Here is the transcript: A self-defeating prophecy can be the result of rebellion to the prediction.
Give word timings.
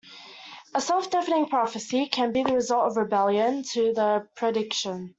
A 0.73 0.81
self-defeating 0.81 1.47
prophecy 1.49 2.07
can 2.07 2.31
be 2.31 2.41
the 2.41 2.55
result 2.55 2.87
of 2.89 2.97
rebellion 2.97 3.61
to 3.73 3.93
the 3.93 4.27
prediction. 4.35 5.09